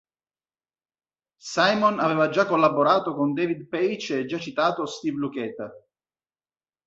Simon 1.37 1.99
aveva 1.99 2.29
già 2.29 2.47
collaborato 2.47 3.13
con 3.13 3.35
David 3.35 3.67
Paich 3.67 4.09
e 4.09 4.17
il 4.21 4.27
già 4.27 4.39
citato 4.39 4.87
Steve 4.87 5.15
Lukather. 5.17 5.71